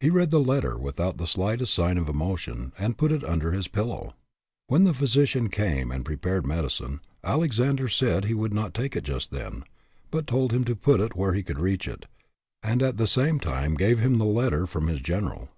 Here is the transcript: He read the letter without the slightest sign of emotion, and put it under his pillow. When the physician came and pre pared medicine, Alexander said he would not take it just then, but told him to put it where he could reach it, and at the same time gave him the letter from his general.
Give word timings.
He 0.00 0.10
read 0.10 0.30
the 0.30 0.40
letter 0.40 0.76
without 0.76 1.16
the 1.18 1.28
slightest 1.28 1.72
sign 1.72 1.96
of 1.96 2.08
emotion, 2.08 2.72
and 2.76 2.98
put 2.98 3.12
it 3.12 3.22
under 3.22 3.52
his 3.52 3.68
pillow. 3.68 4.14
When 4.66 4.82
the 4.82 4.92
physician 4.92 5.48
came 5.48 5.92
and 5.92 6.04
pre 6.04 6.16
pared 6.16 6.44
medicine, 6.44 6.98
Alexander 7.22 7.86
said 7.88 8.24
he 8.24 8.34
would 8.34 8.52
not 8.52 8.74
take 8.74 8.96
it 8.96 9.04
just 9.04 9.30
then, 9.30 9.62
but 10.10 10.26
told 10.26 10.50
him 10.52 10.64
to 10.64 10.74
put 10.74 10.98
it 10.98 11.14
where 11.14 11.34
he 11.34 11.44
could 11.44 11.60
reach 11.60 11.86
it, 11.86 12.06
and 12.64 12.82
at 12.82 12.96
the 12.96 13.06
same 13.06 13.38
time 13.38 13.74
gave 13.76 14.00
him 14.00 14.18
the 14.18 14.24
letter 14.24 14.66
from 14.66 14.88
his 14.88 15.00
general. 15.00 15.50